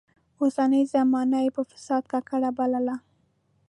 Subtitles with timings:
[0.41, 2.95] اوسنۍ زمانه يې په فساد ککړه بلله.